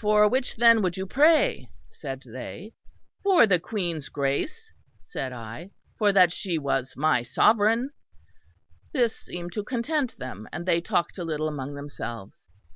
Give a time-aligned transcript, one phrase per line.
[0.00, 1.70] For which then would you pray?
[1.90, 2.74] said they.
[3.22, 7.90] For the Queen's Grace, said I, for that she was my sovereign.
[8.92, 12.48] This seemed to content them; and they talked a little among themselves.